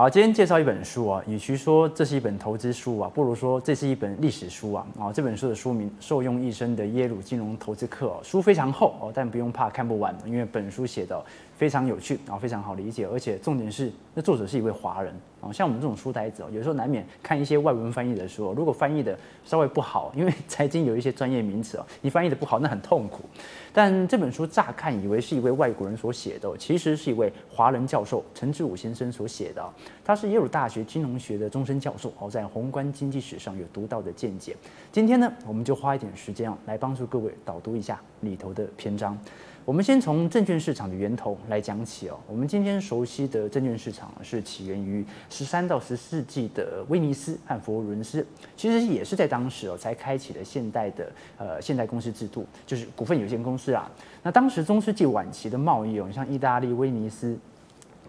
[0.00, 4.86] 好，今天介绍一本书啊，与其说这是一本投资书啊，不如说这是一本历史书啊。
[4.98, 11.22] 啊，这本书的书名《受用一生的耶鲁金融投资课》，书非常厚哦，但不用怕看不完，因为本书写的
[11.60, 15.52] 非常有趣啊，非常好理解，而且重点是，那作者是一位华人啊。
[15.52, 23.24] 像我们这种书呆子哦，有时候难免看一些外文翻译的书，如果翻译的稍微不好，因为财经有一些专业名词哦，你翻译的不好，那很痛苦。
[23.74, 29.62] 但这本书乍看以为是一位外国人所写的，其实是一位华人教授陈志武先生所写的。
[30.02, 34.56] 他是耶鲁大学金融学的终身教授，哦，在宏观经济史上有独到的见解。
[34.90, 39.14] 今天呢，我们就花一点时间啊，来帮助各位导读一下里头的篇章。
[39.64, 42.18] 我们先从证券市场的源头来讲起哦。
[42.26, 53.88] 我们今天熟悉的证券市场是起源于十三到十四世纪的威尼斯和佛罗伦斯，其实也是在当时哦才开启了现代的呃现代公司制度，就是股份有限公司啊。
[54.22, 57.38] 那当时中世纪晚期的贸易哦，你像意大利威尼斯，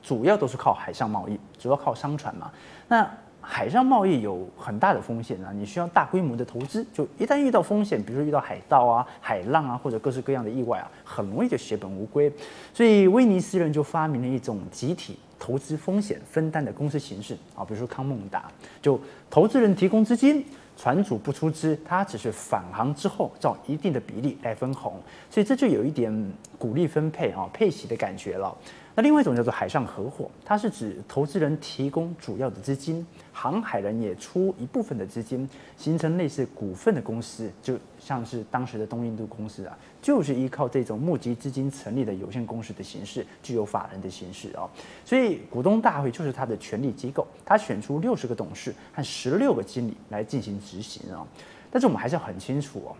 [0.01, 2.51] 主要都是靠海上贸易，主要靠商船嘛。
[2.87, 3.09] 那
[3.41, 12.31] 海上贸易有很大的风险啊，你需要大规模的投资，就一旦遇到风险，比如说遇到海盗啊、海浪啊，或者各式各样的意外啊，很容易就血本无归。
[12.73, 18.49] 所以威尼斯人就发明了一种集体投资风险分担的公司形式啊，比如说康梦达，
[18.81, 20.45] 就投资人提供资金，
[20.77, 24.93] 船主不出资，他只是返航之后照一定的比例来分红，
[25.29, 28.55] 所以这就有一点股利分配啊、配息的感觉了。
[28.93, 44.69] 那另外一种叫做海上合伙，它是指投资人提供主要的资金，航海人也出一部分的资金，形成类似股份的公司，就像是当时的东印度公司啊，就是依靠这种募集资金成立的有限公司的形式，具有法人的形式啊。
[45.05, 51.25] 所以股东大会就是它的权力机构，它选出六十个董事和十六个经理来进行执行啊。
[51.71, 52.95] 但是我们还是很清楚哦，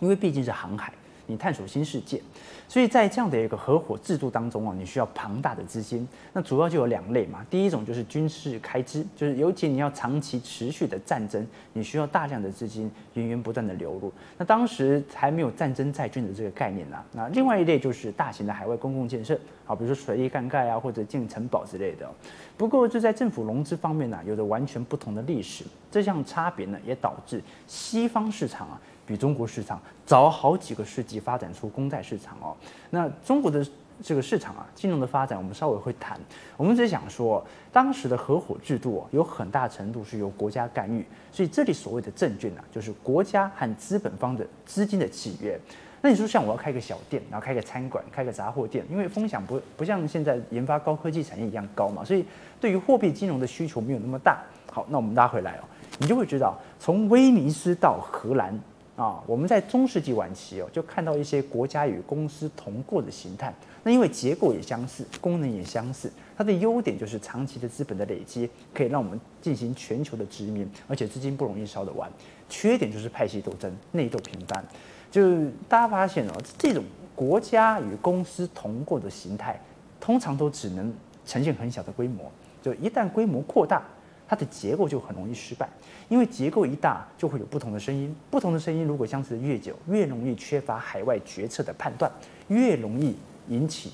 [0.00, 0.92] 因为毕竟是航海。
[1.30, 2.20] 你探索新世界，
[2.68, 6.06] 所以在这样的一个合伙制度当中啊，你需要庞大的资金。
[6.32, 14.12] 那主要就有两类嘛，第一种就是军事开支，就是尤其你要长期持续的战争，你需要大量的资金源源不断的流入。
[14.36, 22.10] 那当时还没有战争债券的这个概念呢、那另外一类就是大型的海外公共建设，好，比如说水利灌溉啊，或者建城堡之类的。
[22.56, 25.64] 不过就在政府融资方面呢、有着完全不同的历史。
[25.90, 28.80] 这项差别呢，也导致西方市场啊。
[29.10, 32.56] 比中国市场早好几个世纪发展出公债市场哦。
[32.90, 33.66] 那中国的
[34.00, 36.16] 这个市场啊，金融的发展我们稍微会谈。
[36.56, 45.58] 我们只想说，当时的合伙制度有很大程度是由国家干预，所以这里所谓的证券啊，就是国家和资本方的资金的契约。
[46.00, 52.24] 那你说像我要开个小店，然后开个餐馆，开个杂货店，因为风险不不像现在研发高科技产业一样高嘛，所以
[52.60, 54.40] 对于货币金融的需求没有那么大。
[54.70, 55.64] 好，那我们拉回来哦，
[55.98, 58.56] 你就会知道，从威尼斯到荷兰。
[59.00, 63.50] 啊，我们在中世纪晚期哦，就看到一些国家与公司同过的形态。
[63.82, 72.10] 那因为结构也相似，功能也相似，它的优点就是长期的资本的累积，可以让我们进行全球的殖民，而且资金不容易烧得完。
[72.50, 74.62] 缺点就是派系斗争，内斗频繁。
[75.10, 76.84] 就大家发现哦，这种
[77.16, 79.58] 国家与公司同过的形态，
[79.98, 80.92] 通常都只能
[81.24, 82.30] 呈现很小的规模。
[82.60, 83.82] 就一旦规模扩大，
[84.30, 85.68] 它的结构就很容易失败，
[86.08, 92.08] 因为结构一大，就会有不同的声音，不同的声音如果相持越久，越容易缺乏海外决策的判断，
[92.46, 93.16] 越容易
[93.48, 93.90] 引起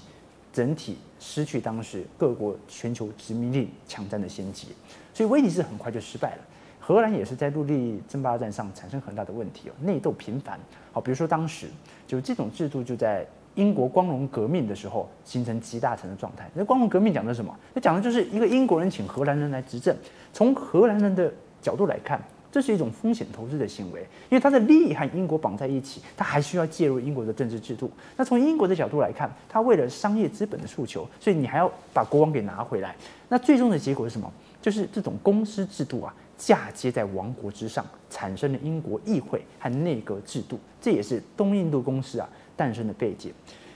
[0.52, 4.68] 整体失去当时各国全球殖民地抢占的先机。
[5.14, 6.42] 所以威尼斯很快就失败了，
[6.78, 10.60] 荷兰也是在陆地争霸战上产生很大的问题哦，内斗频繁。
[10.92, 11.68] 好，比如说当时
[12.06, 13.26] 就这种制度就在。
[13.56, 16.48] 英国光荣革命的时候，形成集大成的状态。
[16.54, 17.54] 那光荣革命讲的是什么？
[17.74, 19.94] 那讲的就是一个英国人请荷兰人来执政。
[20.32, 22.22] 从荷兰人的角度来看，
[22.52, 27.90] 这是一种风险投资的行为，因为他的利益和英国绑在一起，他还需要介入英国的政治制度。
[28.16, 32.94] 那从英国的角度来看，他为了商业资本的诉求，所以你还要把国王给拿回来。
[33.28, 34.30] 那最终的结果是什么？
[34.60, 40.58] 就是这种公司制度啊，嫁接在王国之上，产生了英国议会和内阁制度。
[40.80, 42.28] 这也是东印度公司啊。
[42.56, 43.32] 诞生的背景，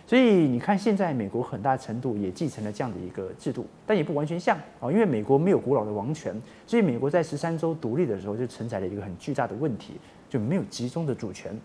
[0.06, 6.34] 所以你看，现在美国很大程度也继承了这样的一个制度，但也不完全像啊，因为美国没有古老的王权，
[6.66, 9.94] 所以美国在十三州独立的时候就承载了一个很巨大的问题，
[10.28, 11.56] 就没有集中的主权，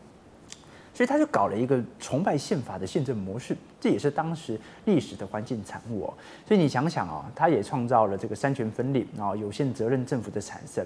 [0.93, 6.13] 所以他就搞了一个崇拜宪法的宪政模式，这也是当时历史的环境产物哦。
[6.45, 10.85] 所以你想想啊，他也创造了这个三权分立啊、有限责任政府的产生，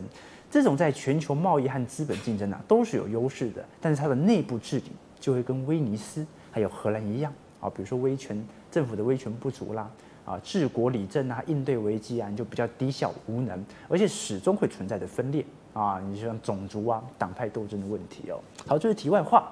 [0.49, 4.91] 这种在全球贸易和资本竞争啊都是有优势的，但是它的内部治理。
[5.19, 9.89] 就会跟威尼斯还有荷兰一样啊，比如说威权政府的威权不足啦，
[10.25, 18.39] 啊，治国理政啊，应对危机啊，你就比较低效无能，而且始终会存在的分裂啊，你像种族啊、党派斗争的问题哦。
[18.66, 19.51] 好，这是题外话，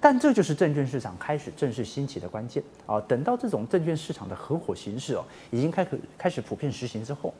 [0.00, 3.00] 但这就是证券市场开始正式兴起的关键啊。
[3.02, 7.32] 等到这种证券市场的合伙形式哦，已经开始开始普遍实行之后，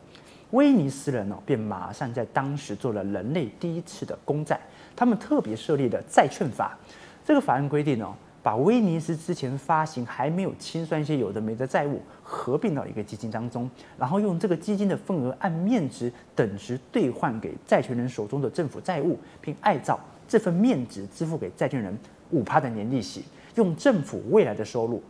[0.53, 4.61] 威尼斯人哦，便马上在当时做了人类第一次的公债。
[4.97, 6.79] 他们特别设立的债券法，
[7.25, 13.69] 这个法案规定哦，把威尼斯之前发行还没有清算一些有的没的债务合并到一个基金当中，
[13.99, 19.99] 然后用这个基金的份额按面值等值兑换给债权人手中的政府债务，并按照
[20.29, 21.99] 这份面值支付给债权人
[22.31, 23.25] 五趴的年利息，
[23.55, 25.03] 用政府未来的收入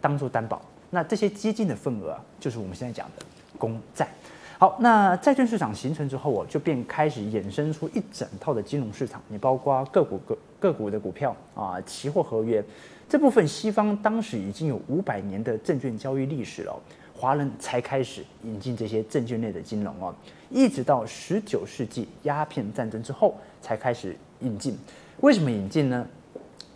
[0.00, 0.60] 当做担保。
[0.90, 3.24] 那这些基金的份额，就是我们现在讲的
[3.56, 4.08] 公债。
[4.60, 12.62] 好，那债券市场形成之后，我就便开始衍生出一整套的金融市场，你包括个股、个个股的股票啊、期货合约
[13.08, 16.78] 这部分，西方当时已经有五百年的证券交易历史了，
[17.16, 20.14] 华人才开始引进这些证券类的金融哦，
[20.50, 24.78] 一直到十九世纪鸦片战争之后才开始引进。
[25.20, 26.06] 为什么引进呢？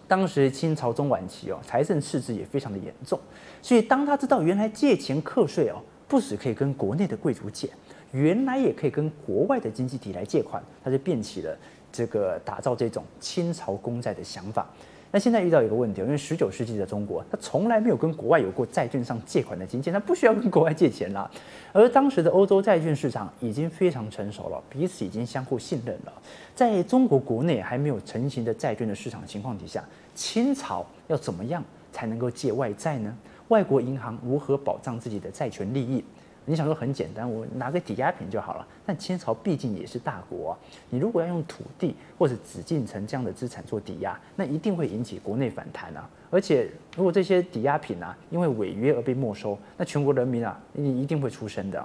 [0.09, 3.21] 当时清朝中晚期哦，财政赤字也非常的严重，
[3.61, 5.77] 所以当他知道原来借钱课税哦。
[6.07, 7.69] 不只可以跟国内的贵族借，
[8.13, 11.57] 原来也可以跟国外的经济体来借款，他就变起了
[11.91, 14.67] 这个打造这种清朝公债的想法。
[15.11, 21.31] 那现在遇到一个问题，因为十九世纪的中国，他从来没有跟国外有过债券上借款的经验，他不需要跟国外借钱啦。
[21.73, 26.13] 而当时的欧洲债券市场已经非常成熟了，彼此已经相互信任了。
[26.57, 29.85] 在中国国内还没有成型的债券的市场情况底下，
[30.17, 31.63] 清朝要怎么样
[31.93, 33.17] 才能够借外债呢？
[33.49, 36.05] 外国银行如何保障自己的债权利益？
[36.47, 38.69] 你想说很简单，我拿个抵押品就好了。
[38.85, 40.53] 但清朝毕竟也是大国啊，
[40.91, 46.07] 你如果要用土地或者紫禁城这样的资产做抵押，那一定会引起国内反弹啊。
[46.31, 51.83] 而且如果这些抵押品啊因为违约而被没收，那全国人民啊你一定会出声的。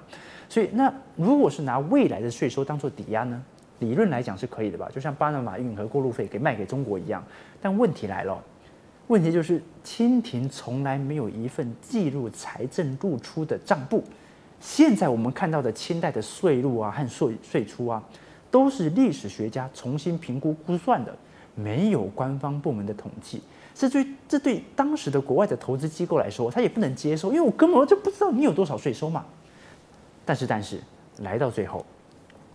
[0.49, 3.41] 所以那如果是拿未来的税收当做抵押呢？
[3.79, 4.89] 理论来讲是可以的吧？
[4.93, 7.23] 就像巴拿马运河过路费给卖给中国一样。
[7.61, 8.37] 但问题来了。
[9.09, 14.03] 问题就是，清廷从来没有一份记录财政入出的账簿。
[14.59, 18.03] 现在我们看到的清代的税入啊和税税出啊，
[18.51, 21.17] 都是历史学家重新评估估算的，
[21.55, 23.41] 没有官方部门的统计。
[23.73, 29.25] 这对这对当时的国外的投资机构来说，他也不能接受，因为我根本就不知道你有多少税收嘛。
[30.23, 30.79] 但是，但是
[31.21, 31.83] 来到最后，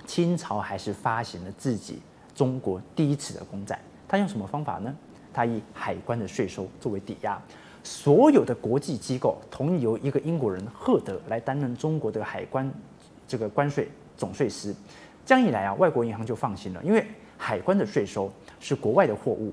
[0.06, 1.98] 清朝还是发行了自己
[2.32, 3.76] 中国第一次的公债。
[4.06, 4.94] 他用什么方法呢？
[5.34, 7.38] 他以海关的税收作为抵押，
[7.82, 12.72] 所有的国际机构同意由一个英国人赫德来担任中国的海关
[13.26, 14.74] 这个关税总税司。
[15.26, 17.04] 这样一来啊，外国银行就放心了，因为
[17.36, 19.52] 海关的税收是国外的货物，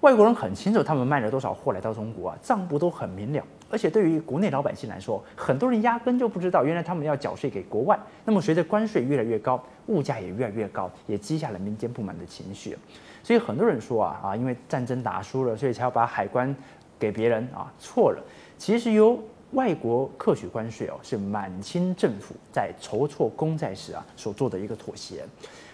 [0.00, 3.44] 外国人很清楚他们卖了多少货来到中国啊，账簿都很明了。
[3.70, 7.96] 而且对于国内老百姓来说，很多人压根就不知道，原来他们要缴税给国外。
[8.24, 12.76] 那么随着关税越来越高，物价也越来越高，也积下了民间不满的情绪。
[13.22, 16.54] 所以很多人说啊啊，因为战争打输了，所以才要把海关
[16.98, 18.22] 给别人啊，错了。
[18.58, 19.18] 其实由
[19.52, 25.24] 外国课取关税哦，是满清政府在筹措公债时啊所做的一个妥协。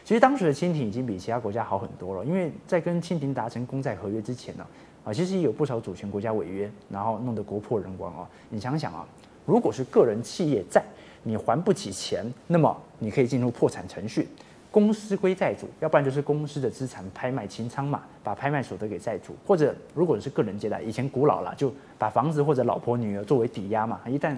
[0.04, 4.66] 其实当时的清廷已经比其他国家好很多了，因为在跟清廷达成公债合约之前呢，
[5.04, 8.28] 啊，其实也有不少主权国家违约，然后弄得国破人亡啊。
[8.48, 9.04] 你想想啊，
[9.44, 10.84] 如果是个人企业债，
[11.24, 14.28] 你还不起钱，那么你可以进入破产程序。
[14.76, 24.36] 公司归债主，要不然就是公司的资产拍卖清仓嘛，把拍卖所得给债主，或者如果是个人借贷，以前古老了，就把房子或者老婆女儿作为抵押嘛，一旦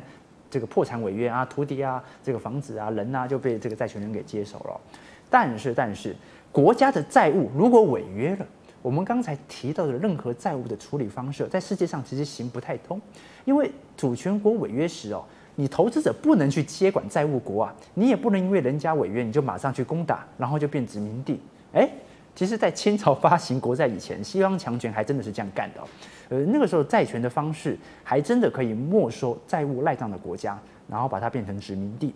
[0.49, 4.81] 这个破产违约啊，土地啊，这个房子啊，人啊就被这个债权人给接手了。
[5.29, 6.15] 但是，但是
[6.53, 8.47] 国家的债务如果违约了，
[8.81, 13.03] 我们刚才提到的任何债务的处理方式，在世界上其实行不太通，
[13.45, 15.25] 因为主权国违约时哦。
[15.61, 21.41] 你投资者不能去接管债务国啊，你也不能因为人家违约你就马上去攻打，然后就变殖民地。
[21.73, 21.91] 哎，
[22.33, 25.81] 其实，在清朝发行国债以前，西方强权还真的是这样干的。
[26.29, 30.57] 呃，那个时候债权的方式还真的可以没收债务赖账的国家，
[30.88, 32.15] 然后把它变成殖民地。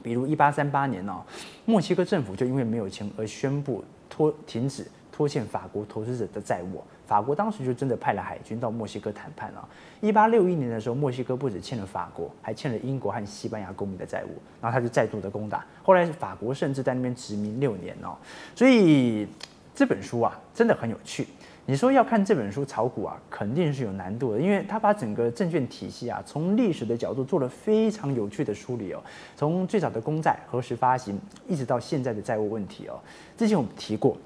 [0.00, 1.22] 比如一八三八年哦，
[1.64, 4.86] 墨西哥政府就因为没有钱而宣布拖停止
[5.20, 6.82] 拖欠法国投资者的债务。
[7.06, 9.68] 法国当时就真的派了海军到墨西哥谈判啊。
[10.00, 15.62] 一八六一年的时候，墨西哥不止欠了法国，还欠了英国和西班牙公民的债务，然后他就再度的攻打。
[15.82, 18.16] 后来法国甚至在那边殖民六年哦。
[18.54, 19.28] 所以
[19.74, 21.26] 这本书啊，真的很有趣。
[21.66, 29.02] 你说要看这本书炒股啊，肯定是有难度的，因为他把整个证券体系啊，从历史的角度做了非常有趣的梳理哦。
[29.36, 32.98] 从最早的公债何时发行，一直到现在的债务问题哦。
[33.36, 34.16] 之前我们提过。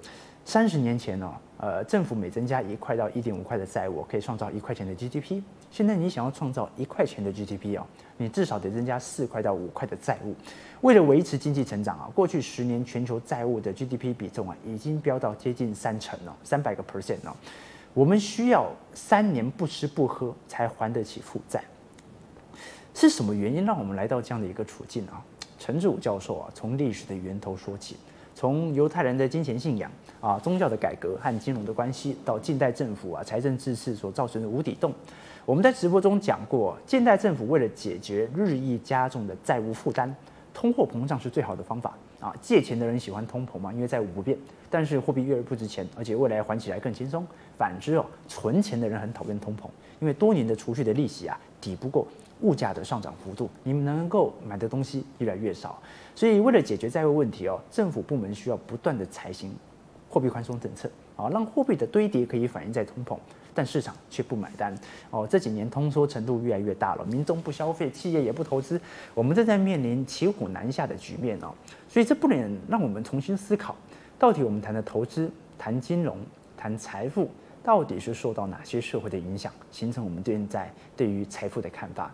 [0.44, 5.42] 三十年前呢，呃，政府每增加一块到一点五块的债务，可以创造一块钱的 GDP。
[5.70, 7.86] 现在你想要创造一块钱的 GDP 啊，
[8.18, 10.34] 你至少得增加四块到五块的债务。
[10.82, 17.34] 为了维持经济成长啊，过去十年全球债务的 GDP 比重啊，已经飙到接近三成了，三百个 percent 了。
[17.94, 21.64] 我们需要三年不吃不喝才还得起负债。
[22.92, 25.24] 是什么原因让我们来到这样的一个处境啊？
[25.58, 27.96] 陈志武教授啊，从历史的源头说起，
[28.34, 34.92] 从犹太人的金钱信仰啊、宗教的改革和金融的关系，到近代政府啊财政赤字所造成的无底洞。
[35.46, 40.12] 我们在直播中讲过，近代政府为了解决日益加重的债务负担，
[40.52, 42.34] 通货膨胀是最好的方法啊。
[42.40, 44.38] 借钱的人喜欢通膨嘛，因为债务不变，
[44.70, 47.26] 但是货币越来越不值钱，而且未来还起来更轻松。
[47.56, 49.66] 反之哦，存钱的人很讨厌通膨，
[50.00, 52.06] 因为多年的储蓄的利息啊，抵不过
[52.40, 55.80] 物价的上涨幅度，你们能够买的东西越来越少。
[56.14, 59.54] 所以为了解决债务问题哦，政府部门需要不断的采行
[60.14, 63.18] 货币宽松政策啊，让货币的堆叠可以反映在通膨。
[63.56, 64.72] 但市场却不买单
[65.10, 68.80] 哦，这几年通缩程度越来越大了，民众不消费，企业也不投资，
[69.14, 71.52] 我们正在面临骑虎难下的局面哦，
[71.88, 73.76] 所以这不能让我们重新思考，
[74.18, 76.16] 到底我们谈的投资、谈金融、
[76.56, 77.30] 谈财富，
[77.62, 82.12] 到底是受到哪些社会的影响，形成我们现在对于财富的看法？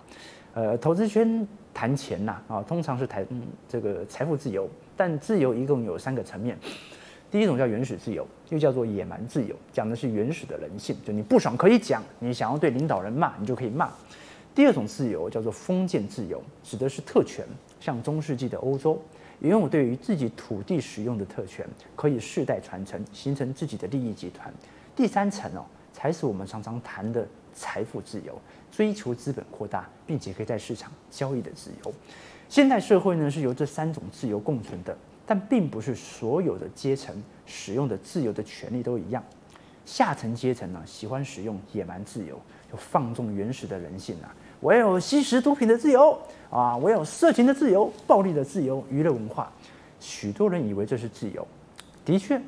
[0.52, 3.26] 呃，投资圈谈钱呐啊，通常是谈
[3.66, 6.58] 这个财富自由，但自由一共有三个层面。
[7.30, 13.88] 第一种叫原始自由，又叫做野蛮自由，讲的是原始的人性，就你不爽可以讲，你想要对领导人骂，你就可以骂。
[14.52, 17.44] 第二种自由叫做封建自由，指的是特权，
[17.78, 19.00] 像中世纪的欧洲，
[19.42, 24.52] 拥有对于自己土地使用的特权，可以世代传承，形成自己的利益集团。
[24.96, 28.36] 第三层哦，才是我们常常谈的财富自由，
[28.72, 31.94] 追求资本扩大，并且可以在市场交易的自由。
[32.48, 34.98] 现代社会呢，是由这三种自由共存的。
[35.30, 37.14] 但并不是所有的阶层
[37.46, 39.22] 使用的自由的权利都一样，
[39.86, 42.34] 下层阶层呢，喜欢使用野蛮自由，
[42.68, 44.34] 就放纵原始的人性啊。
[44.58, 46.20] 我有吸食毒品的自由
[46.50, 49.52] 啊，我有色情的自由、暴力的自由、娱乐文化。
[50.00, 51.46] 许多人以为这是自由，
[52.04, 52.42] 的确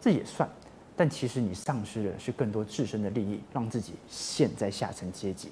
[0.00, 0.48] 这也算，
[0.96, 5.48] 但其实你丧失的是更多自身的利益，让自己陷在下层阶级。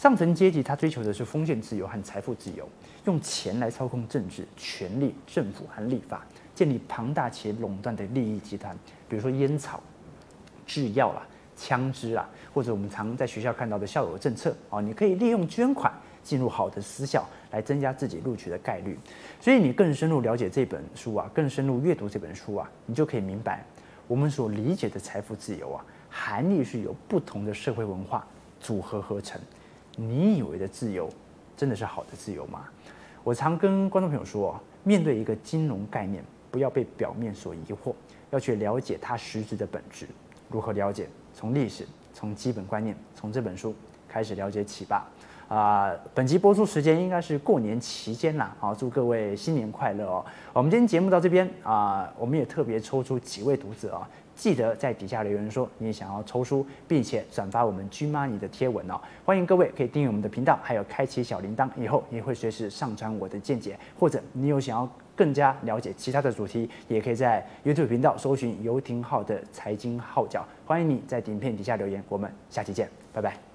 [0.00, 2.66] 上层阶级他追求的是封建自由和财富自由。
[3.04, 8.74] 用钱来操控政治、权力、政府和立法，建立庞大且垄断的利益集团，
[9.10, 9.78] 比如说烟草、
[10.66, 11.20] 制药啦、
[11.54, 15.92] 枪支啊，或者我们常在学校看到的校友政策啊，你可以利用捐款
[16.24, 18.98] 进入好的私校，来增加自己录取的概率。
[19.38, 23.62] 所以你更深入了解这本书啊，更深入阅读这本书啊，你就可以明白，
[24.08, 28.26] 我们所理解的财富自由啊，含义是由不同的社会文化
[28.62, 29.38] 组合合成。
[30.00, 31.10] 你以为的自由，
[31.56, 32.64] 真的是好的自由吗？
[33.22, 37.92] 我常跟观众朋友说，面对一个金融概念，不要被表面所疑惑，
[38.30, 40.06] 要去了解它实质的本质。
[40.48, 41.06] 如何了解？
[41.34, 43.74] 从历史，从基本观念，从这本书
[44.08, 45.06] 开始了解起吧。
[45.48, 48.56] 啊、本集播出时间应该是过年期间啦。
[48.58, 50.24] 好，祝各位新年快乐哦。
[50.52, 54.08] 我们今天节目到这边啊、我们也特别抽出几位读者啊。
[54.40, 58.98] 记得在底下留言说你想要抽书，并且转发我们君妈尼的贴文哦。
[59.22, 63.78] 欢迎各位可以订阅我们的频道，还有开启小铃铛，以后也会随时上传我的见解。
[63.98, 70.42] 或者你有想要更加了解其他的主题，也可以在 YouTube 频道搜寻游艇号的财经号角。
[70.64, 73.49] 欢迎你在影片底下留言，我们下期见，拜拜。